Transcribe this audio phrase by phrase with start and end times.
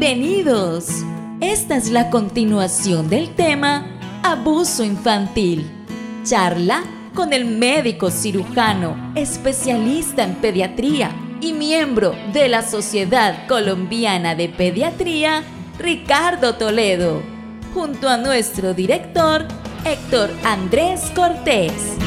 [0.00, 0.86] Bienvenidos.
[1.42, 3.84] Esta es la continuación del tema
[4.22, 5.70] Abuso infantil.
[6.24, 6.84] Charla
[7.14, 11.10] con el médico cirujano, especialista en pediatría
[11.42, 15.42] y miembro de la Sociedad Colombiana de Pediatría,
[15.78, 17.20] Ricardo Toledo,
[17.74, 19.46] junto a nuestro director,
[19.84, 21.98] Héctor Andrés Cortés.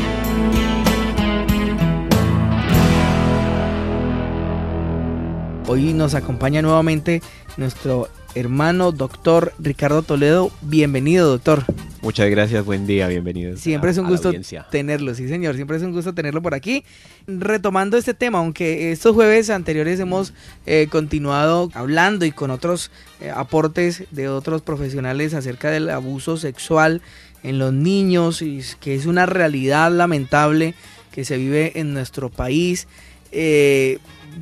[5.68, 7.22] Hoy nos acompaña nuevamente
[7.56, 10.52] nuestro hermano doctor Ricardo Toledo.
[10.62, 11.64] Bienvenido, doctor.
[12.02, 13.56] Muchas gracias, buen día, bienvenido.
[13.56, 14.34] Siempre es un gusto
[14.70, 16.84] tenerlo, sí señor, siempre es un gusto tenerlo por aquí.
[17.28, 20.34] Retomando este tema, aunque estos jueves anteriores hemos
[20.66, 27.02] eh, continuado hablando y con otros eh, aportes de otros profesionales acerca del abuso sexual
[27.42, 30.76] en los niños, y que es una realidad lamentable
[31.12, 32.88] que se vive en nuestro país.
[33.32, 34.00] Eh,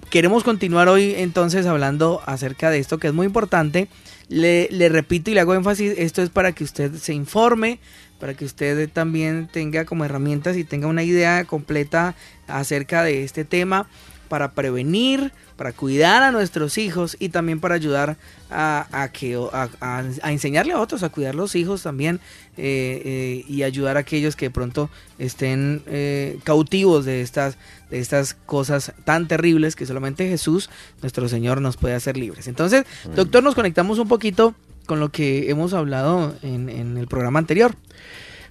[0.10, 3.88] queremos continuar hoy entonces hablando acerca de esto que es muy importante.
[4.30, 7.80] Le, repito y le hago énfasis, esto es para que usted se informe,
[8.20, 12.16] para que usted también tenga como herramientas y tenga una idea completa
[12.48, 13.88] acerca de este tema
[14.30, 18.16] para prevenir, para cuidar a nuestros hijos y también para ayudar
[18.50, 22.22] a, que, a, enseñarle a otros a cuidar los hijos también
[22.56, 24.90] eh, eh, y ayudar a aquellos que de pronto
[25.20, 27.58] estén eh, cautivos de estas,
[27.92, 30.70] de estas cosas tan terribles que solamente Jesús,
[31.02, 32.48] nuestro Señor, nos puede hacer libres.
[32.48, 34.56] Entonces, doctor, nos conectamos un poquito
[34.88, 37.76] con lo que hemos hablado en, en el programa anterior.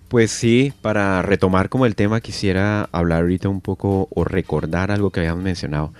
[0.09, 5.11] Pues sí, para retomar como el tema quisiera hablar ahorita un poco o recordar algo
[5.11, 5.93] que habíamos mencionado.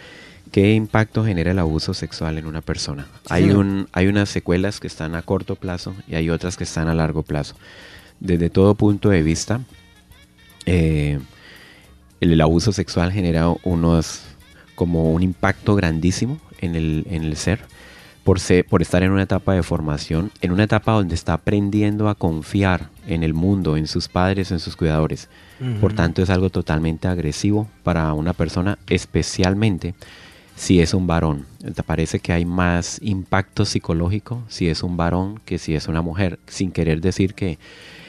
[0.53, 3.07] ¿Qué impacto genera el abuso sexual en una persona?
[3.29, 6.89] hay, un, hay unas secuelas que están a corto plazo y hay otras que están
[6.89, 7.55] a largo plazo.
[8.19, 9.61] Desde todo punto de vista,
[10.67, 11.21] eh,
[12.21, 14.23] el, abuso sexual genera unos
[14.75, 17.61] como un impacto grandísimo en el, en el ser
[18.25, 22.15] por, por estar en una etapa de formación, en una etapa donde está aprendiendo a
[22.15, 25.29] confiar en el mundo, en sus padres, en sus cuidadores.
[25.81, 29.95] Por tanto, es algo totalmente agresivo para una persona, especialmente
[30.57, 31.45] si es un varón.
[31.75, 36.01] ¿Te parece que hay más impacto psicológico si es un varón que si es una
[36.01, 36.39] mujer?
[36.47, 37.59] Sin querer decir que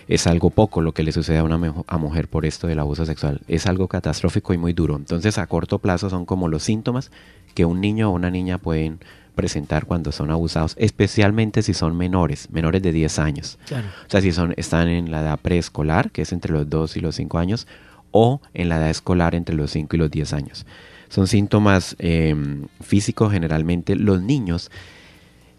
[0.07, 3.41] es algo poco lo que le sucede a una mujer por esto del abuso sexual.
[3.47, 4.95] Es algo catastrófico y muy duro.
[4.95, 7.11] Entonces, a corto plazo son como los síntomas
[7.53, 8.99] que un niño o una niña pueden
[9.35, 13.57] presentar cuando son abusados, especialmente si son menores, menores de 10 años.
[13.71, 16.99] O sea, si son, están en la edad preescolar, que es entre los 2 y
[16.99, 17.67] los 5 años,
[18.11, 20.65] o en la edad escolar entre los 5 y los 10 años.
[21.09, 23.95] Son síntomas em, físicos generalmente.
[23.95, 24.69] Los niños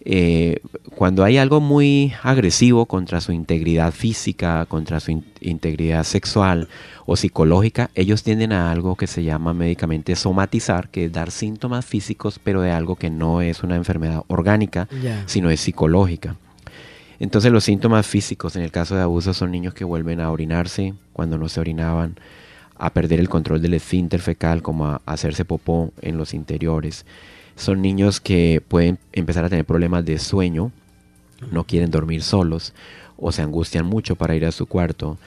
[0.05, 0.59] eh,
[0.97, 6.69] cuando hay algo muy agresivo contra su integridad física, contra su integridad sexual
[7.07, 11.87] o psicológica, ellos tienden a algo que se llama médicamente somatizar, que es dar síntomas
[11.87, 14.89] físicos, pero de algo que no es una enfermedad orgánica,
[15.27, 16.37] sino es psicológica.
[17.21, 20.95] Entonces los síntomas físicos en el caso de abuso son niños que vuelven a orinarse
[21.13, 22.17] cuando no se orinaban,
[22.77, 27.07] a perder el control del esfínter fecal, como a hacerse popó en los interiores
[27.57, 30.73] son niños que pueden empezar a tener problemas de sueño,
[31.51, 32.73] no quieren dormir solos
[33.17, 35.19] o se angustian mucho para ir a su cuarto.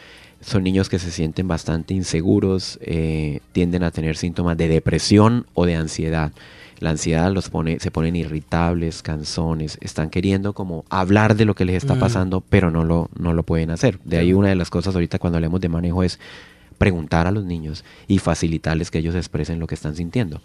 [0.41, 5.65] Son niños que se sienten bastante inseguros, eh, tienden a tener síntomas de depresión o
[5.65, 6.31] de ansiedad.
[6.79, 11.63] La ansiedad los pone, se ponen irritables, canzones, están queriendo como hablar de lo que
[11.63, 13.97] les está pasando, pero no lo, no lo pueden hacer.
[14.03, 16.19] De ahí una de las cosas ahorita cuando hablemos de manejo es
[16.77, 20.41] preguntar a los niños y facilitarles que ellos expresen lo que están sintiendo.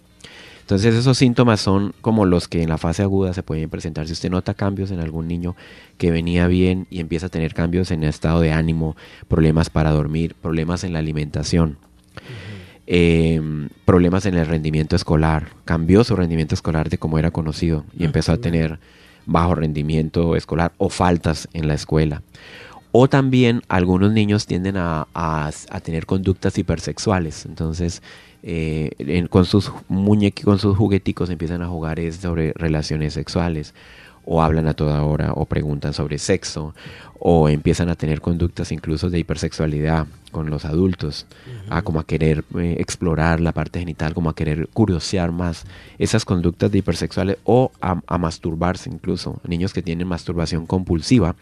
[0.71, 4.07] Entonces esos síntomas son como los que en la fase aguda se pueden presentar.
[4.07, 5.57] Si usted nota cambios en algún niño
[5.99, 8.95] que venía bien y empieza a tener cambios en el estado de ánimo,
[9.27, 11.77] problemas para dormir, problemas en la alimentación,
[12.87, 18.05] em, problemas en el rendimiento escolar, cambió su rendimiento escolar de como era conocido y
[18.05, 18.79] empezó a tener
[19.27, 22.23] bajo rendimiento escolar o faltas en la escuela.
[22.93, 27.47] O también algunos niños tienden a, a tener conductas hipersexuales.
[27.47, 28.03] Entonces,
[28.43, 33.75] eh, con sus muñequitos, con sus jugueticos empiezan a jugar sobre relaciones sexuales.
[34.25, 36.75] O hablan a toda hora o preguntan sobre sexo
[37.19, 41.27] o empiezan a tener conductas incluso de hipersexualidad con los adultos,
[41.69, 45.65] a como a querer eh, explorar la parte genital, como a querer curiosear más
[45.99, 51.35] esas conductas de hipersexuales o a masturbarse incluso, niños que tienen masturbación compulsiva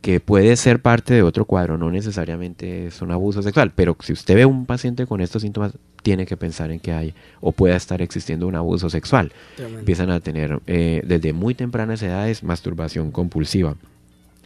[0.00, 4.12] que puede ser parte de otro cuadro, no necesariamente es un abuso sexual, pero si
[4.12, 5.72] usted ve un paciente con estos síntomas,
[6.02, 9.32] tiene que pensar en que hay o pueda estar existiendo un abuso sexual.
[9.58, 13.76] Empiezan a tener eh, desde muy tempranas edades masturbación compulsiva.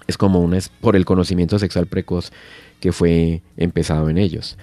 [0.06, 2.32] Es como un, es por el conocimiento sexual precoz
[2.80, 4.56] que fue empezado en ellos.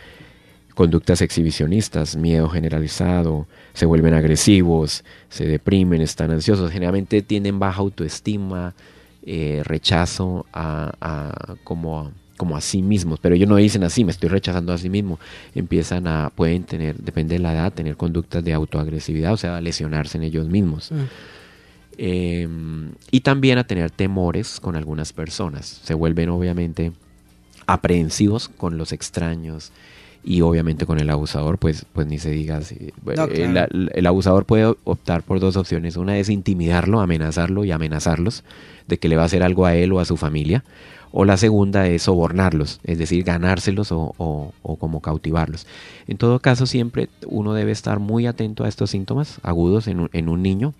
[0.74, 8.74] conductas exhibicionistas, miedo generalizado, se vuelven agresivos, se deprimen, están ansiosos, generalmente tienen baja autoestima,
[9.24, 14.30] eh, rechazo a, como, como a sí mismos, pero ellos no dicen así, me estoy
[14.30, 15.20] rechazando a sí mismo,
[15.56, 20.18] empiezan a, pueden tener, depende de la edad, tener conductas de autoagresividad, o sea, lesionarse
[20.18, 20.92] en ellos mismos.
[20.92, 20.96] Mm.
[22.02, 25.82] Em, y también a tener temores con algunas personas.
[25.84, 26.94] Se vuelven obviamente
[27.68, 29.74] aprehensivos con los extraños
[30.24, 32.60] y obviamente con el abusador, pues, pues ni se diga.
[33.32, 35.98] el, abusador puede optar por dos opciones.
[35.98, 38.44] Una es intimidarlo, amenazarlo y amenazarlos
[38.88, 40.64] de que le va a hacer algo a él o a su familia.
[41.12, 45.66] O la segunda es sobornarlos, es decir, ganárselos o, o, como cautivarlos.
[46.08, 50.10] En todo caso, siempre uno debe estar muy atento a estos síntomas agudos en un,
[50.14, 50.76] en un niño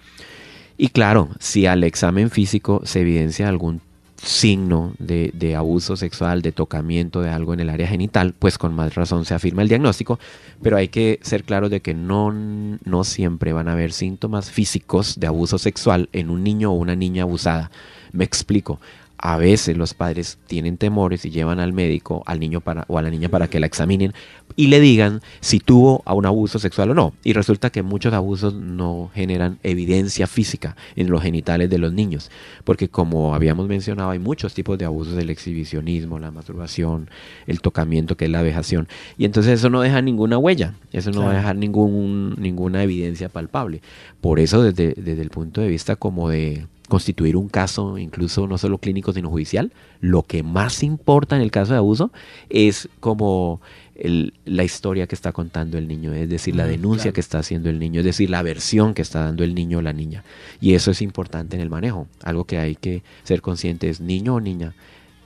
[0.82, 3.82] y claro, si al examen físico se evidencia algún
[4.22, 8.96] signo de, abuso sexual, de tocamiento de algo en el área genital, pues con más
[8.96, 10.20] razón se afirma el diagnóstico,
[10.62, 15.20] pero hay que ser claros de que no, no siempre van a haber síntomas físicos
[15.20, 17.72] de abuso sexual en un niño o una niña abusada.
[18.12, 18.80] Me explico
[19.22, 23.02] a veces los padres tienen temores y llevan al médico, al niño para, o a
[23.02, 24.14] la niña para que la examinen
[24.56, 27.14] y le digan si tuvo a un abuso sexual o no.
[27.24, 32.32] Y resulta que muchos abusos no generan evidencia física en los genitales de los niños,
[32.64, 37.10] porque como habíamos mencionado, hay muchos tipos de abusos, el exhibicionismo, la masturbación,
[37.46, 38.88] el tocamiento, que es la vejación.
[39.18, 43.28] Y entonces eso no deja ninguna huella, eso no va a dejar ningún, ninguna evidencia
[43.28, 43.82] palpable.
[44.22, 48.58] Por eso desde, desde el punto de vista como de constituir un caso, incluso no
[48.58, 49.72] solo clínico, sino judicial,
[50.02, 52.12] lo que más importa en el caso de abuso
[52.50, 53.62] es como
[54.46, 57.80] la historia que está contando el niño, es decir, la denuncia que está haciendo el
[57.80, 60.24] niño, es decir, la versión que está dando el niño o la niña.
[60.62, 62.08] Y eso es importante en el manejo.
[62.24, 64.74] Algo que hay que ser consciente es niño o niña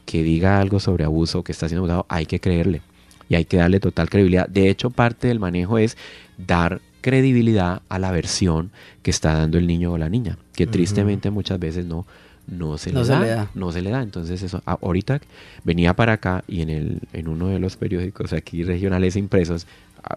[0.06, 2.82] que diga algo sobre abuso que está siendo abusado, hay que creerle
[3.30, 4.48] y hay que darle total credibilidad.
[4.50, 5.98] De hecho, parte del manejo es
[6.38, 8.72] dar credibilidad a la versión
[9.04, 12.08] que está dando el niño o la niña, que tristemente muchas veces no,
[12.48, 14.02] no se, le, da, no se le da.
[14.02, 15.20] Entonces eso, ahorita
[15.64, 19.68] venía para acá y en, el, en uno de los periódicos aquí regionales impresos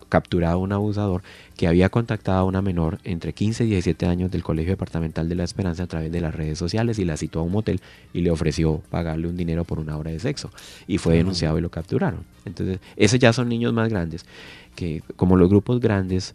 [0.09, 1.23] capturado un abusador
[1.57, 5.35] que había contactado a una menor entre 15 y 17 años del Colegio Departamental de
[5.37, 7.81] la Esperanza a través de las redes sociales y la citó a un motel
[8.13, 10.51] y le ofreció pagarle un dinero por una hora de sexo.
[10.87, 12.21] Y fue denunciado y lo capturaron.
[12.45, 14.27] Entonces, esos ya son niños más grandes,
[14.75, 16.35] que como los grupos grandes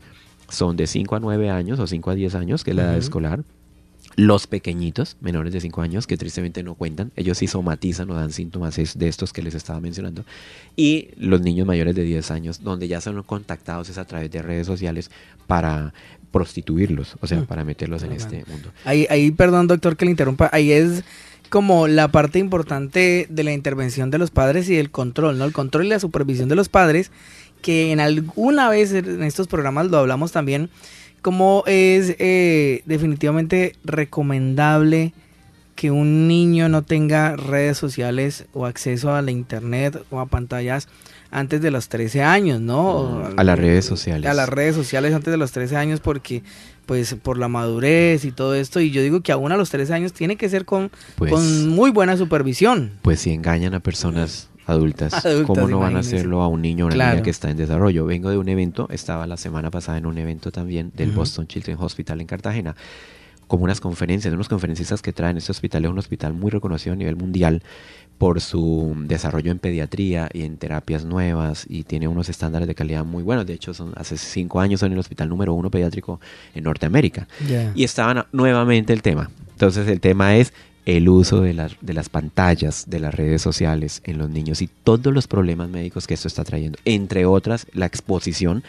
[0.51, 2.97] son de 5 a 9 años o 5 a 10 años, que es la edad
[2.97, 3.43] escolar.
[4.17, 8.31] Los pequeñitos, menores de 5 años, que tristemente no cuentan, ellos sí somatizan o dan
[8.33, 10.25] síntomas de estos que les estaba mencionando.
[10.75, 14.41] Y los niños mayores de 10 años, donde ya son contactados es a través de
[14.41, 15.09] redes sociales
[15.47, 15.93] para
[16.31, 17.45] prostituirlos, o sea, mm.
[17.45, 18.71] para meterlos en este mundo.
[18.85, 21.03] Ahí, ahí, perdón doctor que le interrumpa, ahí es
[21.51, 25.43] como la parte importante de la intervención de los padres y el control, ¿no?
[25.43, 27.11] El control y la supervisión de los padres
[27.61, 30.69] que en alguna vez en estos programas lo hablamos también,
[31.21, 35.13] como es eh, definitivamente recomendable
[35.75, 40.87] que un niño no tenga redes sociales o acceso a la internet o a pantallas
[41.31, 43.29] antes de los 13 años, ¿no?
[43.35, 44.29] A las redes sociales.
[44.29, 46.43] A las redes sociales antes de los 13 años porque
[46.85, 48.79] pues por la madurez y todo esto.
[48.79, 51.69] Y yo digo que aún a los 13 años tiene que ser con, pues con
[51.69, 52.91] muy buena supervisión.
[53.01, 55.13] Pues si engañan a personas adultas,
[55.45, 58.05] ¿cómo no van a hacerlo a un niño o una niña que está en desarrollo?
[58.05, 61.81] Vengo de un evento, estaba la semana pasada en un evento también del Boston Children's
[61.81, 62.75] Hospital en Cartagena,
[63.51, 66.95] como unas conferencias, unos conferencistas que traen este hospital, es un hospital muy reconocido a
[66.95, 67.61] nivel mundial
[68.17, 73.03] por su desarrollo en pediatría y en terapias nuevas y tiene unos estándares de calidad
[73.03, 73.45] muy buenos.
[73.45, 76.21] De hecho, son, hace cinco años son el hospital número uno pediátrico
[76.55, 77.27] en Norteamérica.
[77.75, 79.29] Y estaban nuevamente el tema.
[79.49, 80.53] Entonces el tema es
[80.85, 85.13] el uso de, de, las pantallas, de las redes sociales en los niños y todos
[85.13, 86.79] los problemas médicos que esto está trayendo.
[86.85, 88.63] Entre otras, la exposición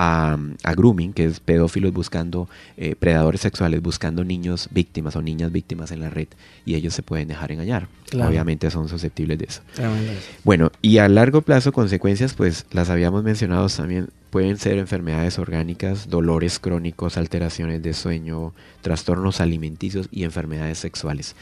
[0.00, 0.38] a,
[0.76, 6.00] grooming, que es pedófilos buscando, eh, predadores sexuales buscando niños víctimas o niñas víctimas en
[6.00, 6.28] la red
[6.64, 7.88] y ellos se pueden dejar engañar.
[8.14, 9.62] Obviamente son susceptibles de eso.
[10.44, 16.08] Bueno, y a largo plazo consecuencias, pues las habíamos mencionado también, pueden ser enfermedades orgánicas,
[16.08, 18.52] dolores crónicos, alteraciones de sueño,
[18.82, 21.34] trastornos alimenticios y enfermedades sexuales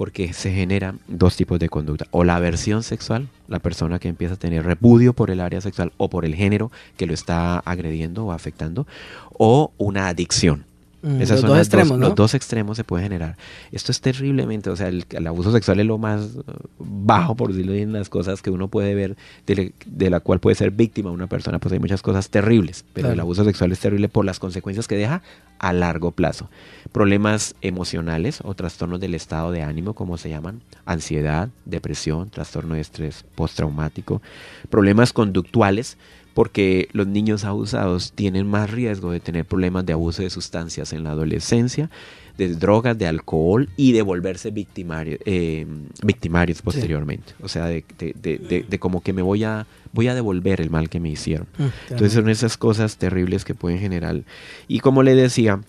[0.00, 2.06] porque se generan dos tipos de conducta.
[2.10, 5.92] O la aversión sexual, la persona que empieza a tener repudio por el área sexual
[5.98, 8.86] o por el género que lo está agrediendo o afectando,
[9.34, 10.64] o una adicción.
[11.02, 13.36] Mm, Esos son dos extremos, los dos extremos se puede generar.
[13.72, 16.42] Esto es terriblemente, o sea, el, abuso sexual es lo más uh,
[16.78, 19.16] bajo, por decirlo en las cosas que uno puede ver,
[19.46, 21.58] de, la cual puede ser víctima una persona.
[21.58, 24.96] Pues hay muchas cosas terribles, pero el abuso sexual es terrible por las consecuencias que
[24.96, 25.22] deja
[25.58, 26.50] a largo plazo.
[26.92, 32.80] Problemas emocionales o trastornos del estado de ánimo, como se llaman, ansiedad, depresión, trastorno de
[32.80, 34.20] estrés postraumático,
[34.68, 35.96] problemas conductuales,
[36.40, 41.04] porque los niños abusados tienen más riesgo de tener problemas de abuso de sustancias en
[41.04, 41.90] la adolescencia,
[42.38, 45.66] de drogas, de alcohol y de volverse victimarios, eh,
[46.02, 47.34] victimarios posteriormente.
[47.42, 50.98] O sea, de, de, como que me voy a, voy a devolver el mal que
[50.98, 51.46] me hicieron.
[51.58, 54.22] Mm, Entonces son esas cosas terribles que pueden generar.
[54.66, 55.60] Y como le decía,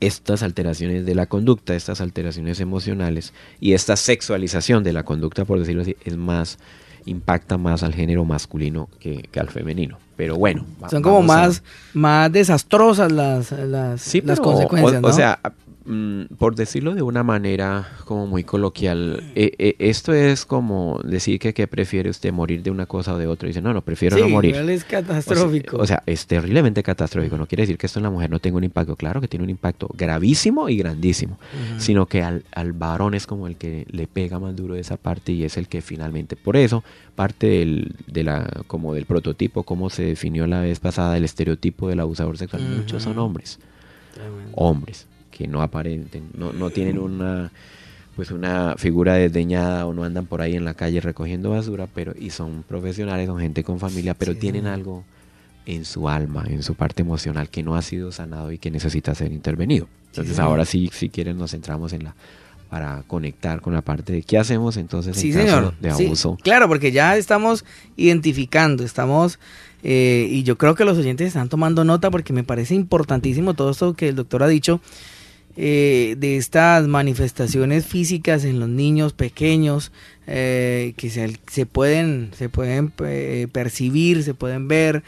[0.00, 5.58] estas alteraciones de la conducta, estas alteraciones emocionales y esta sexualización de la conducta, por
[5.58, 6.58] decirlo así, es más
[7.06, 9.98] impacta más al género masculino que, al femenino.
[10.16, 10.64] Pero bueno.
[10.90, 11.62] Son como más,
[11.94, 15.02] más desastrosas las, las, las consecuencias.
[15.02, 15.40] o, sea,
[16.38, 21.52] por decirlo de una manera como muy coloquial, eh, eh, esto es como decir que,
[21.52, 23.48] que, prefiere usted morir de una cosa o de otra.
[23.48, 24.54] dice, no, no, prefiero no morir.
[24.56, 25.78] es catastrófico.
[25.78, 27.36] O sea, es terriblemente catastrófico.
[27.36, 28.96] No quiere decir que esto en la mujer no tenga un impacto.
[28.96, 31.38] Claro que tiene un impacto gravísimo y grandísimo.
[31.78, 34.96] Sino que al, al, varón es como el que le pega más duro de esa
[34.96, 39.64] parte y es el que finalmente, por eso, parte del, de la, como del prototipo,
[39.64, 42.62] como se definió la vez pasada, el estereotipo del abusador sexual.
[42.62, 43.58] Muchos son hombres.
[44.54, 45.06] Hombres
[45.40, 47.50] que no aparenten, no, no tienen una
[48.14, 52.12] pues una figura desdeñada o no andan por ahí en la calle recogiendo basura, pero
[52.14, 55.02] y son profesionales, son gente con familia, pero tienen algo
[55.64, 59.14] en su alma, en su parte emocional que no ha sido sanado y que necesita
[59.14, 59.88] ser intervenido.
[60.08, 62.14] Entonces ahora sí, si quieren nos centramos en la
[62.68, 66.36] para conectar con la parte de qué hacemos entonces en caso de abuso.
[66.42, 67.64] claro, porque ya estamos
[67.96, 69.38] identificando, estamos
[69.82, 73.70] eh, y yo creo que los oyentes están tomando nota porque me parece importantísimo todo
[73.70, 74.80] esto que el doctor ha dicho
[75.56, 79.90] eh, de estas manifestaciones físicas en los niños pequeños
[80.28, 85.02] eh, que se, pueden, se pueden eh, percibir, se pueden ver,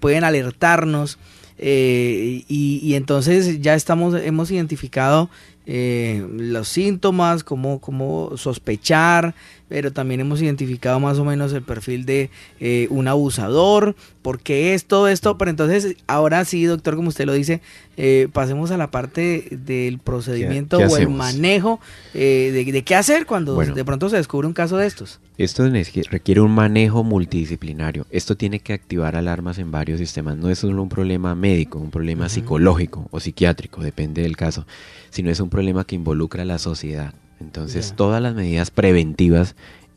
[0.00, 1.18] pueden alertarnos.
[1.56, 5.30] Y, y, entonces ya estamos, hemos identificado
[5.66, 9.36] los síntomas, cómo, cómo sospechar,
[9.74, 14.72] pero también hemos identificado más o menos el perfil de eh, un abusador, por qué
[14.72, 17.60] es todo esto, pero entonces ahora sí, doctor, como usted lo dice,
[17.96, 21.80] eh, pasemos a la parte del procedimiento o el manejo
[22.14, 25.18] eh, de, qué hacer cuando de pronto se descubre un caso de estos.
[25.38, 25.68] Esto
[26.08, 28.06] requiere un manejo multidisciplinario.
[28.10, 30.36] Esto tiene que activar alarmas en varios sistemas.
[30.36, 34.68] No es solo un problema médico, un problema psicológico o psiquiátrico, depende del caso,
[35.10, 37.12] sino es un problema que involucra a la sociedad.
[37.44, 39.54] Entonces, todas las medidas preventivas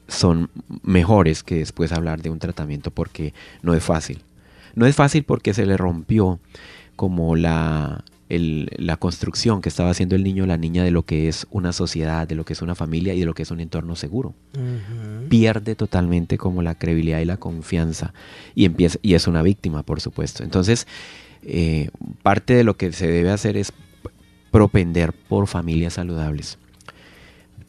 [0.08, 0.50] son
[0.84, 4.22] mejores que después hablar de un tratamiento porque no es fácil.
[4.76, 6.40] No es fácil porque se le rompió
[6.96, 11.28] como la, la construcción que estaba haciendo el niño o la niña de lo que
[11.28, 13.60] es una sociedad, de lo que es una familia y de lo que es un
[13.60, 14.34] entorno seguro.
[15.30, 18.14] Pierde totalmente como la credibilidad y la confianza
[18.56, 20.44] y, empieza, y es una víctima, por supuesto.
[20.44, 20.86] Entonces,
[21.44, 21.90] eh,
[22.24, 23.72] parte de lo que se debe hacer es
[24.52, 26.58] propender por familias saludables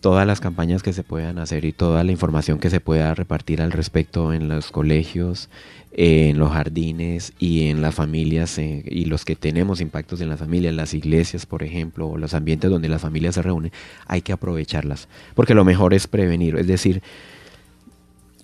[0.01, 3.61] todas las campañas que se puedan hacer y toda la información que se pueda repartir
[3.61, 5.49] al respecto en los colegios,
[5.93, 10.39] en los jardines y en las familias eh, y los que tenemos impactos en las
[10.39, 13.73] familias, las iglesias, por ejemplo, o los ambientes donde las familias se reúnen,
[14.07, 17.03] hay que aprovecharlas, porque lo mejor es prevenir, es decir,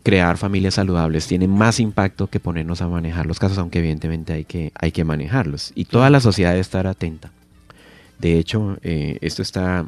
[0.02, 4.44] crear familias saludables tiene más impacto que ponernos a manejar los casos, aunque evidentemente hay
[4.44, 5.73] que, hay que manejarlos.
[5.75, 7.32] Y toda la sociedad debe estar atenta.
[8.18, 9.87] De hecho, eh, esto está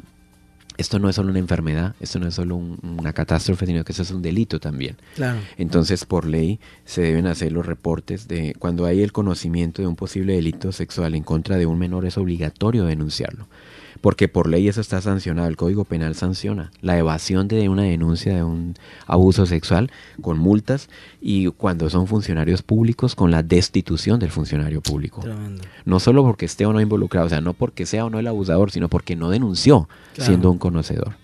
[0.77, 4.03] esto no es solo una enfermedad, esto no es solo una catástrofe, sino que eso
[4.03, 4.97] es un delito también.
[5.57, 9.95] Entonces, por ley, se deben hacer los reportes de cuando hay el conocimiento de un
[9.95, 13.47] posible delito sexual en contra de un menor, es obligatorio denunciarlo
[14.01, 18.35] porque por ley eso está sancionado, el Código Penal sanciona la evasión de una denuncia
[18.35, 18.75] de un
[19.05, 20.89] abuso sexual con multas
[21.21, 25.23] y cuando son funcionarios públicos con la destitución del funcionario público.
[25.85, 28.27] No solo porque esté o no involucrado, o sea, no porque sea o no el
[28.27, 31.15] abusador, sino porque no denunció siendo un conocedor.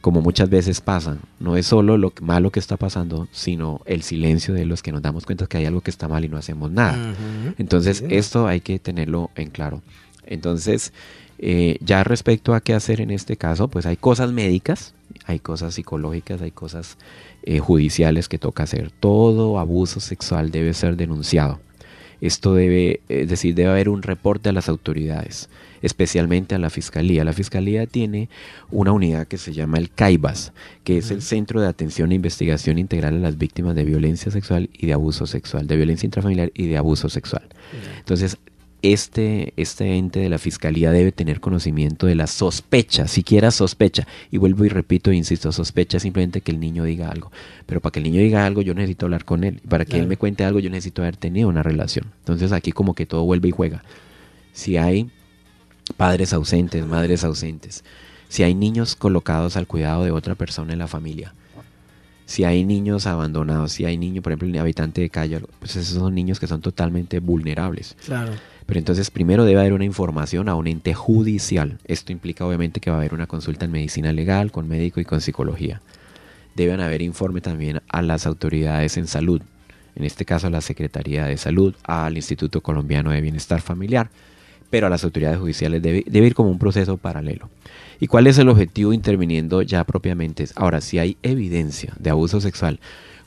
[0.00, 4.52] Como muchas veces pasa, no es solo lo malo que está pasando, sino el silencio
[4.52, 6.70] de los que nos damos cuenta que hay algo que está mal y no hacemos
[6.70, 7.14] nada.
[7.56, 9.82] Entonces, esto hay que tenerlo en claro.
[10.26, 10.92] Entonces,
[11.38, 14.94] eh, ya respecto a qué hacer en este caso, pues hay cosas médicas,
[15.26, 16.96] hay cosas psicológicas, hay cosas
[17.42, 18.90] eh, judiciales que toca hacer.
[18.90, 21.60] Todo abuso sexual debe ser denunciado.
[22.20, 25.50] Esto debe, es decir, debe haber un reporte a las autoridades,
[25.82, 27.24] especialmente a la Fiscalía.
[27.24, 28.30] La Fiscalía tiene
[28.70, 30.52] una unidad que se llama el CAIBAS,
[30.84, 34.70] que es el Centro de Atención e Investigación Integral a las Víctimas de Violencia Sexual
[34.72, 37.46] y de Abuso Sexual, de Violencia Intrafamiliar y de Abuso Sexual.
[37.98, 38.38] Entonces,
[38.92, 44.06] este, este ente de la fiscalía debe tener conocimiento de la sospecha, siquiera sospecha.
[44.30, 47.32] Y vuelvo y repito, e insisto, sospecha simplemente que el niño diga algo.
[47.66, 49.60] Pero para que el niño diga algo, yo necesito hablar con él.
[49.68, 52.12] Para que él me cuente algo, yo necesito haber tenido una relación.
[52.20, 53.82] Entonces aquí como que todo vuelve y juega.
[54.52, 55.10] Si hay
[55.96, 57.84] padres ausentes, madres ausentes,
[58.28, 61.34] si hay niños colocados al cuidado de otra persona en la familia,
[62.26, 65.98] Si hay niños abandonados, si hay niños, por ejemplo, un habitante de calle, pues esos
[65.98, 67.96] son niños que son totalmente vulnerables.
[68.06, 68.32] Claro.
[68.66, 71.78] Pero entonces primero debe haber una información a un ente judicial.
[71.84, 75.04] Esto implica obviamente que va a haber una consulta en medicina legal, con médico y
[75.04, 75.82] con psicología.
[76.54, 79.42] Deben haber informe también a las autoridades en salud,
[79.96, 84.08] en este caso a la Secretaría de Salud, al Instituto Colombiano de Bienestar Familiar,
[84.70, 87.50] pero a las autoridades judiciales debe, debe ir como un proceso paralelo.
[88.00, 90.46] ¿Y cuál es el objetivo interviniendo ya propiamente?
[90.56, 92.80] Ahora, si hay evidencia de abuso sexual,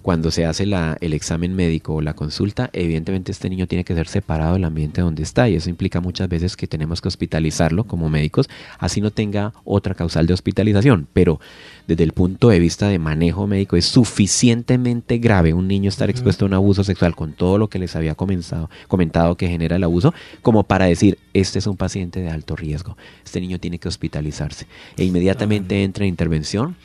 [0.07, 3.93] cuando se hace la, el examen médico o la consulta, evidentemente este niño tiene que
[3.93, 7.83] ser separado del ambiente donde está y eso implica muchas veces que tenemos que hospitalizarlo
[7.83, 8.47] como médicos,
[8.79, 11.09] así no tenga otra causal de hospitalización.
[11.11, 11.41] Pero
[11.87, 16.45] desde el punto de vista de manejo médico es suficientemente grave un niño estar expuesto
[16.45, 19.83] a un abuso sexual con todo lo que les había comenzado, comentado que genera el
[19.83, 22.95] abuso, como para decir, este es un paciente de alto riesgo,
[23.25, 24.67] este niño tiene que hospitalizarse.
[24.95, 26.77] E inmediatamente entra en intervención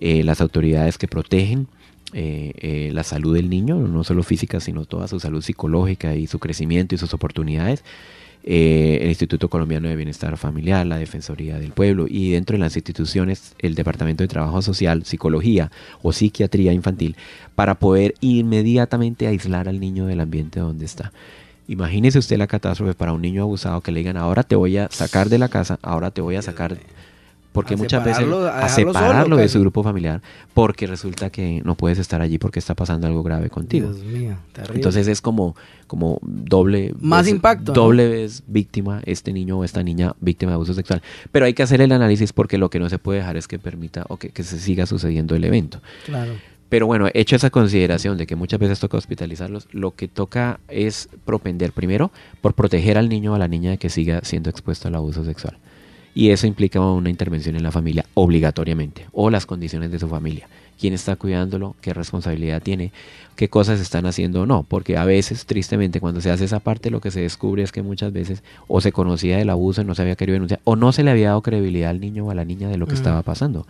[0.00, 1.66] eh, las autoridades que protegen
[2.12, 6.26] eh, eh, la salud del niño, no solo física, sino toda su salud psicológica y
[6.26, 7.84] su crecimiento y sus oportunidades.
[8.44, 12.76] Eh, el Instituto Colombiano de Bienestar Familiar, la Defensoría del Pueblo y dentro de las
[12.76, 15.70] instituciones el Departamento de Trabajo Social, Psicología
[16.02, 17.16] o Psiquiatría Infantil
[17.54, 21.12] para poder inmediatamente aislar al niño del ambiente donde está.
[21.66, 24.88] Imagínese usted la catástrofe para un niño abusado que le digan ahora te voy a
[24.88, 26.78] sacar de la casa, ahora te voy a sacar
[27.52, 30.20] porque muchas veces a, separarlo de su grupo familiar
[30.54, 33.92] porque resulta que no puedes estar allí porque está pasando algo grave contigo.
[33.92, 34.36] Dios mío,
[34.74, 40.14] Entonces es como como doble más impacto, doble vez víctima este niño o esta niña
[40.20, 41.02] víctima de abuso sexual.
[41.32, 43.58] Pero hay que hacer el análisis porque lo que no se puede dejar es que
[43.58, 45.80] permita o que, que se siga sucediendo el evento.
[46.04, 46.34] Claro.
[46.68, 51.08] Pero bueno, hecho esa consideración de que muchas veces toca hospitalizarlos, lo que toca es
[51.24, 52.10] propender primero
[52.42, 55.24] por proteger al niño o a la niña de que siga siendo expuesto al abuso
[55.24, 55.56] sexual
[56.18, 60.48] y eso implica una intervención en la familia obligatoriamente o las condiciones de su familia.
[60.76, 61.76] ¿Quién está cuidándolo?
[61.80, 62.90] ¿Qué responsabilidad tiene?
[63.36, 64.64] ¿Qué cosas están haciendo o no?
[64.64, 67.82] Porque a veces, tristemente, cuando se hace esa parte, lo que se descubre es que
[67.82, 70.90] muchas veces o se conocía del abuso y no se había querido denunciar o no
[70.90, 73.22] se le había dado credibilidad al niño o a la niña de lo que estaba
[73.22, 73.64] pasando.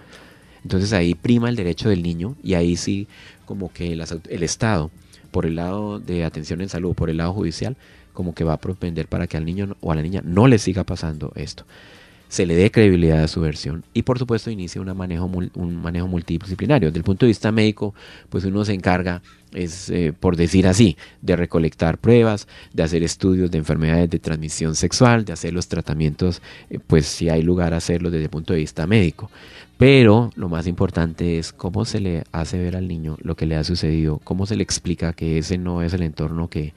[0.62, 3.08] Entonces ahí prima el derecho del niño y ahí sí
[3.44, 4.90] como que el Estado,
[5.32, 7.76] por el lado de atención en salud, por el lado judicial,
[8.14, 10.56] como que va a propender para que al niño o a la niña no le
[10.56, 11.66] siga pasando esto
[12.28, 16.06] se le dé credibilidad a su versión y por supuesto inicia un manejo, un manejo
[16.06, 16.88] multidisciplinario.
[16.88, 17.94] Desde el punto de vista médico,
[18.28, 23.50] pues uno se encarga, es eh, por decir así, de recolectar pruebas, de hacer estudios
[23.50, 27.78] de enfermedades de transmisión sexual, de hacer los tratamientos, eh, pues si hay lugar a
[27.78, 29.30] hacerlos desde el punto de vista médico.
[29.78, 33.54] Pero lo más importante es cómo se le hace ver al niño lo que le
[33.54, 36.74] ha sucedido, cómo se le explica que ese no es el entorno que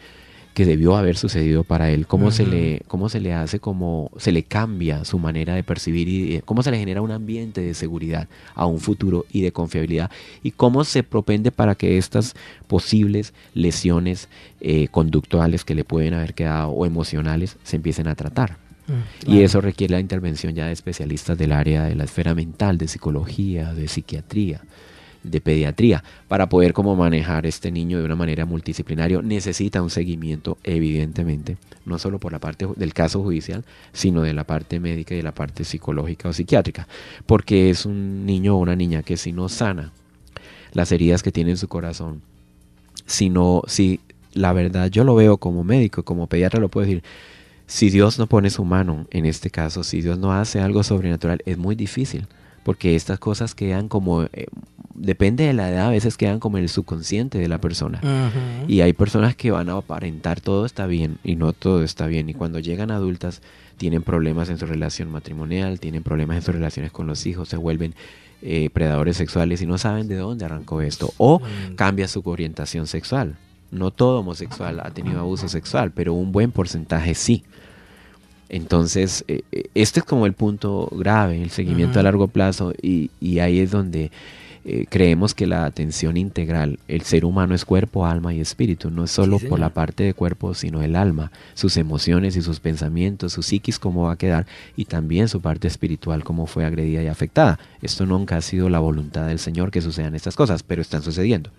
[0.53, 4.31] que debió haber sucedido para él, cómo se le cómo se le hace cómo se
[4.31, 7.73] le cambia su manera de percibir y eh, cómo se le genera un ambiente de
[7.73, 10.11] seguridad a un futuro y de confiabilidad
[10.43, 12.35] y cómo se propende para que estas
[12.67, 14.27] posibles lesiones
[14.59, 18.57] eh, conductuales que le pueden haber quedado o emocionales se empiecen a tratar.
[18.87, 22.77] Mm, y eso requiere la intervención ya de especialistas del área de la esfera mental,
[22.77, 24.61] de psicología, de psiquiatría
[25.23, 26.03] de pediatría.
[26.27, 31.97] Para poder como manejar este niño de una manera multidisciplinaria necesita un seguimiento evidentemente no
[31.97, 35.33] solo por la parte del caso judicial sino de la parte médica y de la
[35.33, 36.87] parte psicológica o psiquiátrica.
[37.25, 39.91] Porque es un niño o una niña que si no sana
[40.73, 42.21] las heridas que tiene en su corazón
[43.05, 43.99] si no si
[44.33, 47.03] la verdad yo lo veo como médico como pediatra lo puedo decir
[47.65, 51.41] si Dios no pone su mano en este caso si Dios no hace algo sobrenatural
[51.45, 52.27] es muy difícil.
[52.63, 54.47] Porque estas cosas quedan como eh,
[55.01, 57.99] depende de la edad, a veces quedan como en el subconsciente de la persona.
[58.67, 62.29] Y hay personas que van a aparentar todo está bien y no todo está bien.
[62.29, 63.41] Y cuando llegan adultas
[63.77, 67.57] tienen problemas en su relación matrimonial, tienen problemas en sus relaciones con los hijos, se
[67.57, 67.95] vuelven
[68.43, 71.11] eh, predadores sexuales y no saben de dónde arrancó esto.
[71.17, 71.41] O
[71.75, 73.37] cambia su orientación sexual.
[73.71, 77.43] No todo homosexual ha tenido abuso sexual, pero un buen porcentaje sí.
[78.49, 83.09] Entonces, eh, eh, este es como el punto grave, el seguimiento a largo plazo, y,
[83.21, 84.11] y ahí es donde
[84.63, 89.05] eh, creemos que la atención integral, el ser humano es cuerpo, alma y espíritu, no
[89.05, 93.33] es solo por la parte de cuerpo, sino el alma, sus emociones y sus pensamientos,
[93.33, 94.45] su psiquis cómo va a quedar
[94.75, 97.59] y también su parte espiritual cómo fue agredida y afectada.
[97.81, 101.49] Esto nunca ha sido la voluntad del Señor que sucedan estas cosas, pero están sucediendo.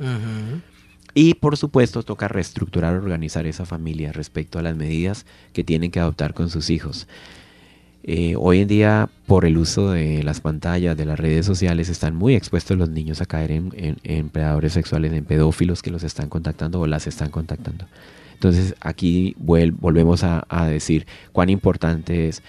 [1.14, 6.00] Y por supuesto toca reestructurar, organizar esa familia respecto a las medidas que tienen que
[6.00, 7.08] adoptar con sus hijos.
[8.04, 12.16] Eh, hoy en día, por el uso de las pantallas, de las redes sociales, están
[12.16, 16.80] muy expuestos los niños a caer en, predadores sexuales, en pedófilos que los están contactando
[16.80, 17.86] o las están contactando.
[18.34, 22.42] Entonces aquí volvemos a, decir cuán importante es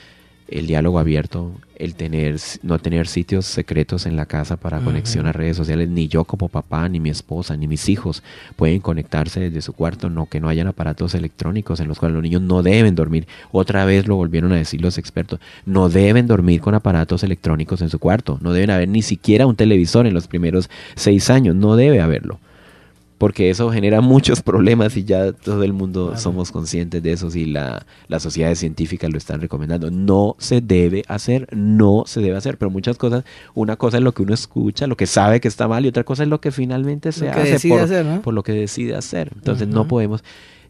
[0.48, 5.32] el diálogo abierto, el tener, no tener sitios secretos en la casa para conexión a
[5.32, 5.90] redes sociales.
[5.90, 8.24] Ni yo como papá, ni mi esposa, ni mis hijos
[8.56, 12.24] pueden conectarse desde su cuarto, no que no hayan aparatos electrónicos en los cuales los
[12.24, 13.28] niños no deben dormir.
[13.52, 17.90] Otra vez lo volvieron a decir los expertos, no deben dormir con aparatos electrónicos en
[17.90, 21.76] su cuarto, no deben haber ni siquiera un televisor en los primeros seis años, no
[21.76, 22.40] debe haberlo
[23.24, 27.46] porque eso genera muchos problemas y ya todo el mundo somos conscientes de eso y
[27.46, 29.90] la, las sociedades científicas lo están recomendando.
[29.90, 34.14] No se debe hacer, no se debe hacer, pero muchas cosas, una cosa es lo
[34.14, 36.52] que uno escucha, lo que sabe que está mal y otra cosa es lo que
[36.52, 37.70] finalmente se hace
[38.22, 39.32] por, lo que decide hacer.
[39.34, 40.22] Entonces no podemos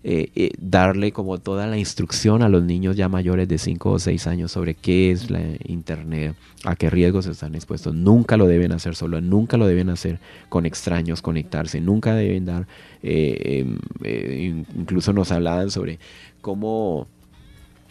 [0.06, 4.00] eh, eh, darle como toda la instrucción a los niños ya mayores de 5 o
[4.00, 6.36] 6 años sobre qué es la Internet,
[6.66, 7.96] a qué riesgos están expuestos.
[7.96, 12.68] Nunca lo deben hacer solo, nunca lo deben hacer con extraños, conectarse, nunca deben dar,
[13.02, 13.66] eh,
[14.04, 16.00] em, incluso nos hablaban sobre
[16.42, 17.08] cómo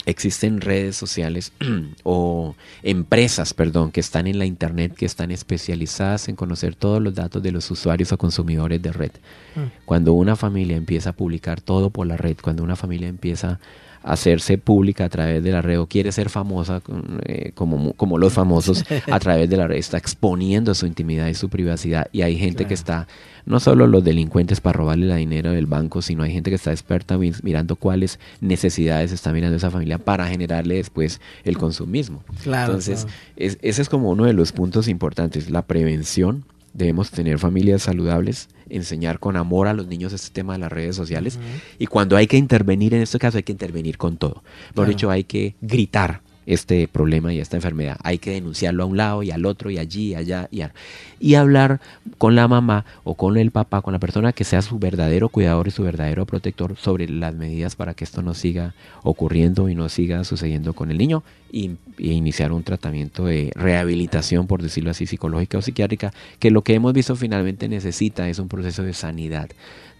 [0.06, 1.52] existen redes sociales
[2.02, 7.14] o empresas, perdón, que están en la internet, que están especializadas en conocer todos los
[7.14, 9.12] datos de los usuarios o consumidores de red.
[9.54, 9.84] Mm.
[9.84, 13.60] Cuando una familia empieza a publicar todo por la red, cuando una familia empieza
[14.02, 16.82] hacerse pública a través de la red o quiere ser famosa
[17.24, 21.34] eh, como, como los famosos a través de la red, está exponiendo su intimidad y
[21.34, 22.08] su privacidad.
[22.12, 23.06] Y hay gente que está,
[23.46, 26.70] no solo los delincuentes para robarle la dinero del banco, sino hay gente que está
[26.70, 32.22] experta mirando cuáles necesidades está mirando esa familia para generarle después el consumismo.
[32.44, 36.44] Entonces, ese es como uno de los puntos importantes, la prevención.
[36.74, 40.96] Debemos tener familias saludables, enseñar con amor a los niños este tema de las redes
[40.96, 41.38] sociales.
[41.78, 44.42] Y cuando hay que intervenir, en este caso hay que intervenir con todo.
[44.74, 47.98] Por dicho, hay que gritar este problema y esta enfermedad.
[48.02, 50.62] Hay que denunciarlo a un lado y al otro y allí y allá y,
[51.20, 51.80] y hablar
[52.18, 55.68] con la mamá o con el papá, con la persona que sea su verdadero cuidador
[55.68, 59.88] y su verdadero protector sobre las medidas para que esto no siga ocurriendo y no
[59.88, 65.58] siga sucediendo con el niño y, iniciar un tratamiento de rehabilitación, por decirlo así, psicológica
[65.58, 69.50] o psiquiátrica, que lo que hemos visto finalmente necesita es un proceso de sanidad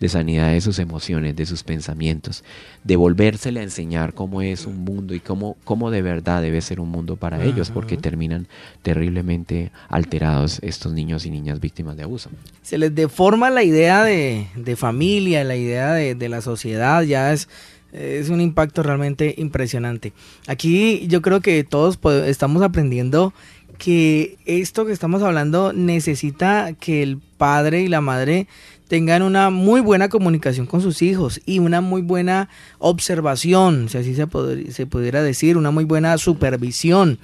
[0.03, 2.43] de sanidad de sus emociones, de sus pensamientos,
[2.83, 6.81] de volvérsele a enseñar cómo es un mundo y cómo, cómo de verdad debe ser
[6.81, 8.49] un mundo para ellos, porque terminan
[8.83, 12.31] terriblemente alterados estos niños y niñas víctimas de abuso.
[12.63, 17.49] Se les deforma la idea de, familia, la idea de, la sociedad, ya es
[17.93, 20.13] es un impacto realmente impresionante.
[20.47, 23.33] Aquí yo creo que todos estamos aprendiendo
[23.79, 28.47] que esto que estamos hablando necesita que el padre y la madre
[28.87, 34.15] tengan una muy buena comunicación con sus hijos y una muy buena observación, si así
[34.15, 34.27] se,
[34.71, 37.19] se pudiera decir, una muy buena supervisión.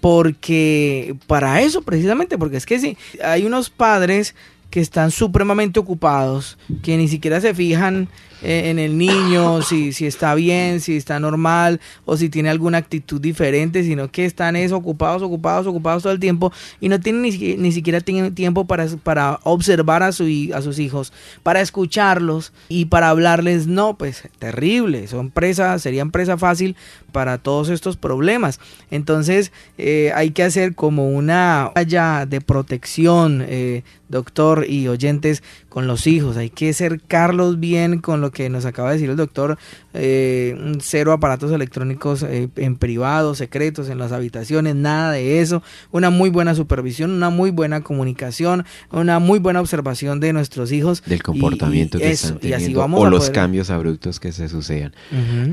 [0.00, 4.34] Porque para eso precisamente, porque es que si hay unos padres
[4.70, 8.08] que están supremamente ocupados, que ni siquiera se fijan
[8.42, 13.20] en el niño, si, si está bien, si está normal o si tiene alguna actitud
[13.20, 17.56] diferente, sino que están es, ocupados, ocupados, ocupados todo el tiempo y no tienen ni,
[17.56, 22.86] ni siquiera tienen tiempo para, para observar a, su, a sus hijos, para escucharlos y
[22.86, 23.66] para hablarles.
[23.66, 26.76] No, pues terrible, son presa, serían presa fácil
[27.12, 28.60] para todos estos problemas.
[28.90, 35.42] Entonces eh, hay que hacer como una valla de protección, eh, doctor y oyentes,
[35.74, 36.36] con los hijos.
[36.36, 39.58] Hay que cercarlos bien con lo que nos acaba de decir el doctor,
[39.92, 45.64] eh, cero aparatos electrónicos eh, en privado, secretos, en las habitaciones, nada de eso.
[45.90, 51.02] Una muy buena supervisión, una muy buena comunicación, una muy buena observación de nuestros hijos.
[51.06, 54.94] Del comportamiento que están teniendo o los cambios abruptos que se sucedan.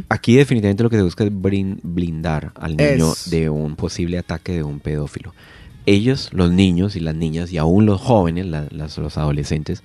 [0.08, 4.62] Aquí definitivamente lo que se busca es blindar al niño de un posible ataque de
[4.62, 5.34] un pedófilo
[5.86, 9.84] ellos, los niños y las niñas y aún los jóvenes, los adolescentes,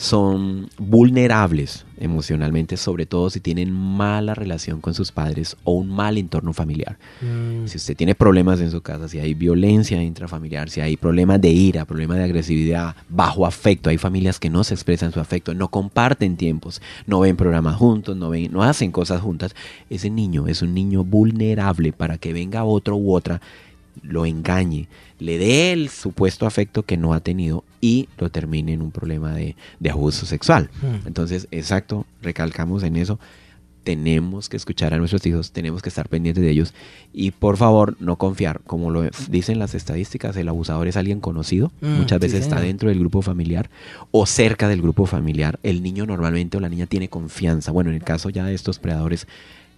[0.00, 6.16] son vulnerables emocionalmente, sobre todo si tienen mala relación con sus padres o un mal
[6.16, 6.98] entorno familiar.
[7.20, 7.66] Mm.
[7.66, 11.50] Si usted tiene problemas en su casa, si hay violencia intrafamiliar, si hay problemas de
[11.50, 15.68] ira, problemas de agresividad, bajo afecto, hay familias que no se expresan su afecto, no
[15.68, 19.54] comparten tiempos, no ven programas juntos, no, ven, no hacen cosas juntas,
[19.90, 23.42] ese niño es un niño vulnerable para que venga otro u otra
[24.02, 24.88] lo engañe,
[25.20, 29.34] le dé el supuesto afecto que no ha tenido y lo termine en un problema
[29.34, 29.54] de,
[29.90, 30.70] abuso sexual.
[30.82, 31.06] Hmm.
[31.06, 33.18] Entonces, exacto, recalcamos en eso.
[33.84, 36.74] Tenemos que escuchar a nuestros hijos, tenemos que estar pendientes de ellos
[37.14, 38.60] y por favor no confiar.
[38.66, 42.90] Como lo dicen las estadísticas, el abusador es alguien conocido, hmm, muchas veces está dentro
[42.90, 43.70] del grupo familiar
[44.10, 45.58] o cerca del grupo familiar.
[45.62, 47.72] El niño normalmente o la niña tiene confianza.
[47.72, 49.26] Bueno, en el caso ya de estos predadores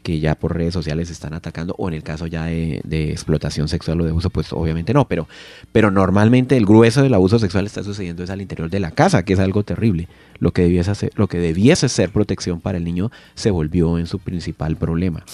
[0.03, 4.01] que ya por redes sociales están atacando, o en el caso ya de, explotación sexual
[4.01, 5.29] o de abuso, pues obviamente no, pero,
[5.71, 9.25] pero normalmente el grueso del abuso sexual está sucediendo es al interior de la casa,
[9.25, 10.09] que es algo terrible.
[10.39, 14.07] Lo que debiese ser, lo que debiese ser protección para el niño se volvió en
[14.07, 15.25] su principal problema.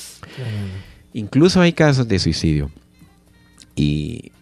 [1.15, 2.71] Incluso hay casos de suicidio
[3.75, 4.33] y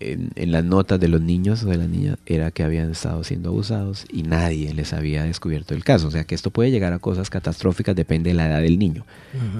[0.00, 3.50] en, las notas de los niños o de las niñas era que habían estado siendo
[3.50, 6.08] abusados y nadie les había descubierto el caso.
[6.08, 9.04] O sea que esto puede llegar a cosas catastróficas, depende de la edad del niño.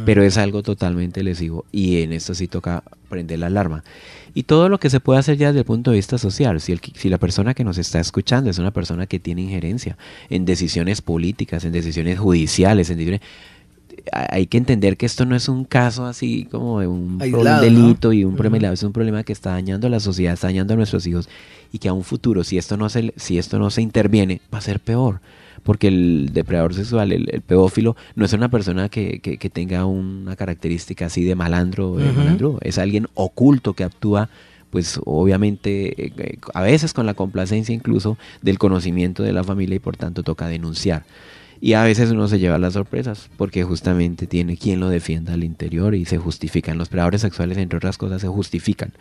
[0.05, 3.85] Pero es algo totalmente lesivo y en esto sí toca prender la alarma.
[4.35, 6.73] Y todo lo que se puede hacer ya desde el punto de vista social, si,
[6.73, 9.97] el, si la persona que nos está escuchando es una persona que tiene injerencia
[10.31, 13.21] en decisiones políticas, en decisiones judiciales, en decisiones
[14.13, 18.25] hay que entender que esto no es un caso así como de un delito y
[18.25, 21.07] un problema es un problema que está dañando a la sociedad, está dañando a nuestros
[21.07, 21.29] hijos
[21.73, 24.59] y que a un futuro, si esto no se, si esto no se interviene, va
[24.59, 25.21] a ser peor.
[25.65, 31.07] Porque el depredador sexual, el, pedófilo, no es una persona que, que, tenga una característica
[31.07, 34.31] así de malandro, malandro, es alguien oculto que actúa
[34.71, 39.77] pues obviamente eh, eh, a veces con la complacencia incluso del conocimiento de la familia
[39.77, 41.05] y por tanto toca denunciar.
[41.61, 45.45] Y a veces uno se lleva las sorpresas porque justamente tiene quien lo defienda al
[45.45, 46.79] interior y se justifican.
[46.79, 48.93] Los predadores sexuales, entre otras cosas, se justifican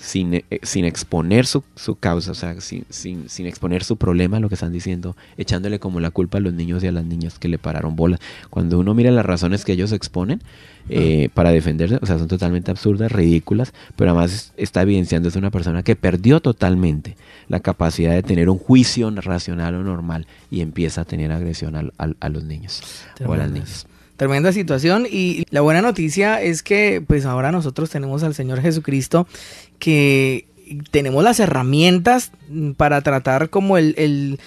[0.00, 4.40] sin, eh, sin exponer su, su, causa, o sea, sin, sin, sin, exponer su problema,
[4.40, 7.38] lo que están diciendo, echándole como la culpa a los niños y a las niñas
[7.38, 8.20] que le pararon bolas.
[8.48, 10.42] Cuando uno mira las razones que ellos exponen
[10.88, 15.50] eh, para defenderse, o sea, son totalmente absurdas, ridículas, pero además está evidenciando es una
[15.50, 17.16] persona que perdió totalmente
[17.48, 21.92] la capacidad de tener un juicio racional o normal y empieza a tener agresión al,
[21.98, 22.82] a los niños
[23.24, 23.86] o a las niñas
[24.20, 25.06] tremenda situación.
[25.10, 29.26] Y la buena noticia es que pues ahora nosotros tenemos al Señor Jesucristo
[29.78, 30.44] que
[30.90, 32.30] tenemos las herramientas
[32.76, 34.38] para tratar como el,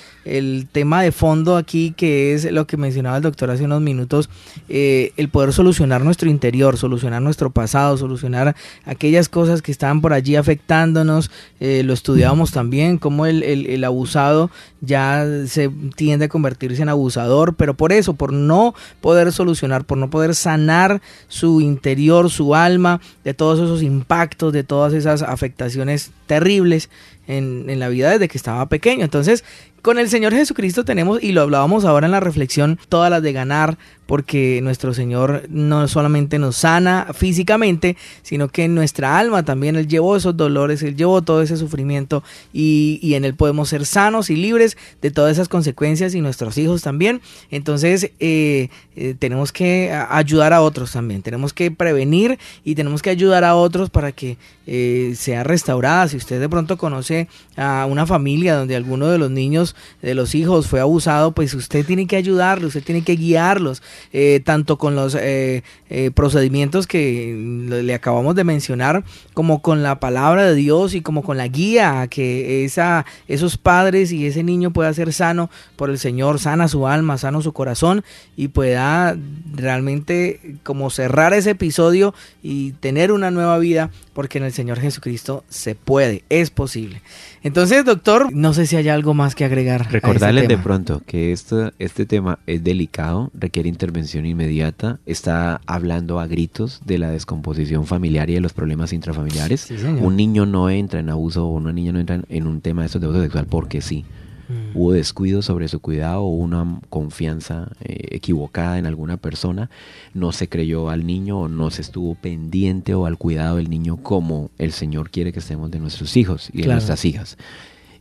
[0.72, 4.30] tema de fondo aquí, que es lo que mencionaba el doctor hace unos minutos,
[4.70, 8.56] eh, el poder solucionar nuestro interior, solucionar nuestro pasado, solucionar
[8.86, 11.30] aquellas cosas que estaban por allí afectándonos.
[11.60, 17.56] Eh, lo estudiábamos también, como el, el, abusado ya se tiende a convertirse en abusador,
[17.56, 23.02] pero por eso, por no poder solucionar, por no poder sanar su interior, su alma,
[23.24, 26.90] de todos esos impactos, de todas esas afectaciones terribles
[27.28, 29.04] en, la vida desde que estaba pequeño.
[29.04, 29.44] Entonces,
[29.82, 33.34] con el Señor Jesucristo tenemos, y lo hablábamos ahora en la reflexión, todas las de
[33.34, 39.76] ganar, porque nuestro Señor no solamente nos sana físicamente, sino que en nuestra alma también
[39.76, 44.30] Él llevó esos dolores, Él llevó todo ese sufrimiento y, en Él podemos ser sanos
[44.30, 47.22] y libres de todas esas consecuencias y nuestros hijos también.
[47.52, 53.10] Entonces eh, eh, tenemos que ayudar a otros también, tenemos que prevenir y tenemos que
[53.10, 56.08] ayudar a otros para que eh, sea restaurada.
[56.08, 57.13] Si usted de pronto conoce
[57.56, 61.86] a una familia donde alguno de los niños de los hijos fue abusado, pues usted
[61.86, 67.36] tiene que ayudarlos, usted tiene que guiarlos, eh, tanto con los eh, eh, procedimientos que
[67.70, 72.02] le acabamos de mencionar, como con la palabra de Dios y como con la guía
[72.02, 76.68] a que esa, esos padres y ese niño pueda ser sano por el Señor, sana
[76.68, 78.04] su alma, sano su corazón
[78.36, 79.16] y pueda
[79.54, 85.44] realmente como cerrar ese episodio y tener una nueva vida, porque en el Señor Jesucristo
[85.50, 87.03] se puede, es posible.
[87.44, 89.82] Entonces, doctor, no sé si hay algo más que agregar.
[89.82, 96.20] Este Recordarles de pronto que esto, este tema es delicado, requiere intervención inmediata, está hablando
[96.20, 99.70] a gritos de la descomposición familiar y de los problemas intrafamiliares.
[99.72, 102.88] un niño no entra en abuso o una niña no entra en un tema de
[102.88, 104.06] estos de abuso sexual porque sí.
[104.54, 104.78] Mm.
[104.78, 109.70] Hubo descuido sobre su cuidado o una confianza eh, equivocada en alguna persona,
[110.14, 113.98] no se creyó al niño o no se estuvo pendiente o al cuidado del niño
[113.98, 117.38] como el Señor quiere que estemos de nuestros hijos y de nuestras hijas.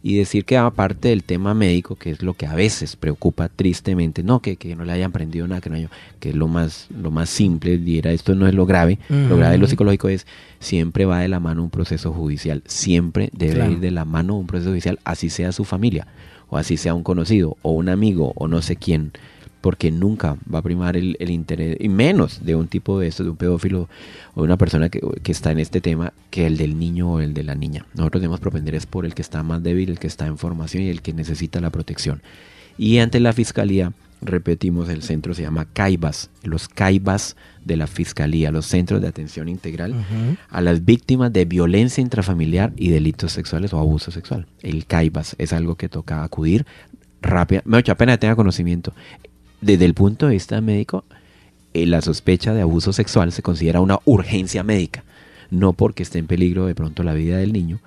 [0.05, 4.25] Y decir que aparte del tema médico, que es lo que a veces preocupa tristemente,
[4.25, 5.89] no que, que no le hayan aprendido nada, que, no,
[6.19, 9.53] que es lo más, lo más simple, dirá esto no es lo grave, lo grave
[9.53, 10.27] de lo psicológico es
[10.59, 14.49] siempre va de la mano un proceso judicial, siempre debe ir de la mano un
[14.49, 16.09] proceso judicial, así sea su familia
[16.53, 19.13] o así sea un conocido o un amigo o no sé quién,
[19.63, 23.31] porque nunca va a primar el, interés, y menos de un tipo de esto, de
[23.31, 23.89] un pedófilo
[24.35, 27.33] o de una persona que, está en este tema, que el del niño o el
[27.33, 27.87] de la niña.
[27.95, 30.83] Nosotros debemos propender es por el que está más débil, el que está en formación
[30.83, 32.21] y el que necesita la protección.
[32.77, 38.51] Y ante la fiscalía, repetimos, el centro se llama CAIBAS, los CAIBAS de la Fiscalía,
[38.51, 39.95] los Centros de Atención Integral
[40.49, 44.47] a las víctimas de violencia intrafamiliar y delitos sexuales o abuso sexual.
[44.63, 46.67] El CAIBAS es algo que toca acudir
[47.21, 48.93] rápido, me apenas tenga conocimiento.
[49.61, 51.05] Desde el punto de vista médico,
[51.75, 55.05] eh, la sospecha de abuso sexual se considera una urgencia médica,
[55.51, 57.81] no porque esté en peligro de pronto la vida del niño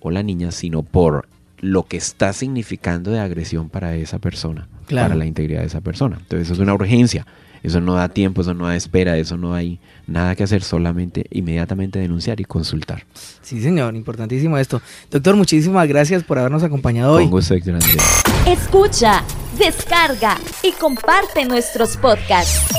[0.00, 1.28] o la niña, sino por
[1.60, 6.16] lo que está significando de agresión para esa persona, para la integridad de esa persona.
[6.20, 7.26] Entonces eso es una urgencia.
[7.62, 11.26] Eso no da tiempo, eso no da espera, eso no hay nada que hacer, solamente
[11.30, 13.04] inmediatamente denunciar y consultar.
[13.42, 14.80] Sí, señor, importantísimo esto.
[15.10, 17.24] Doctor, muchísimas gracias por habernos acompañado hoy.
[17.24, 17.78] Con gusto, Héctor
[18.46, 19.22] Escucha,
[19.58, 22.74] descarga y comparte nuestros podcasts.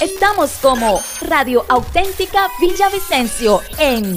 [0.00, 4.14] Estamos como Radio Auténtica Villavicencio en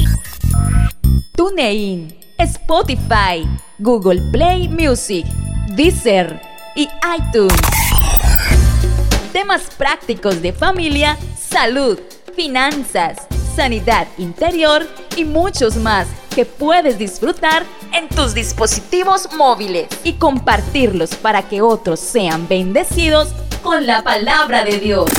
[1.36, 3.45] TuneIn, Spotify,
[3.79, 5.25] Google Play Music,
[5.75, 7.59] Deezer y iTunes.
[9.31, 11.99] Temas prácticos de familia, salud,
[12.36, 21.15] finanzas, sanidad interior y muchos más que puedes disfrutar en tus dispositivos móviles y compartirlos
[21.15, 23.29] para que otros sean bendecidos
[23.62, 25.09] con la palabra de Dios.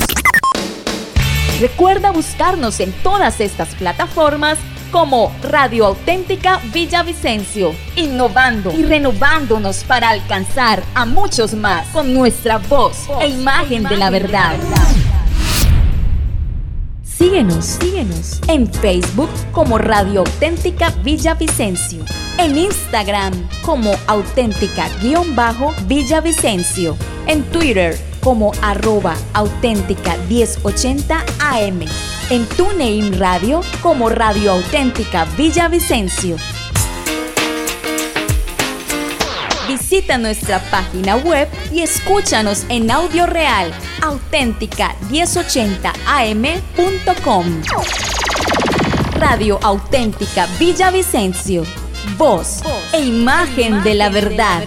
[1.61, 4.59] Recuerda buscarnos en todas estas plataformas
[4.95, 13.09] como Radio Auténtica Villavicencio, innovando y renovándonos para alcanzar a muchos más con nuestra voz
[13.21, 14.55] e imagen de la verdad.
[17.03, 22.05] Síguenos, síguenos en Facebook como Radio Auténtica Villavicencio,
[22.39, 31.81] en Instagram como auténtica-villavicencio, en Twitter como arroba auténtica 1080 AM,
[32.31, 36.37] en TuneIn Radio como Radio Auténtica Villavicencio.
[39.69, 47.63] Visita nuestra página web y escúchanos en audio real auténtica 1080am.com.
[49.15, 51.65] Radio Auténtica Villavicencio.
[52.17, 54.65] Voz e imagen de la verdad.